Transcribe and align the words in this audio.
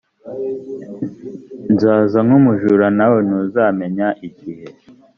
nzaza 1.73 2.19
nk 2.25 2.31
umujura 2.39 2.87
nawe 2.97 3.17
ntuzamenya 3.27 4.07
igihe 4.27 4.67